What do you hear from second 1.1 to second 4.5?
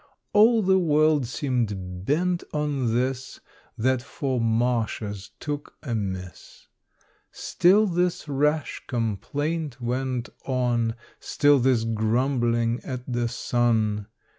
seemed bent on this, That four